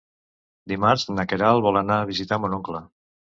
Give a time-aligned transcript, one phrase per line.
[0.71, 2.83] Dimarts na Queralt vol anar a visitar mon oncle.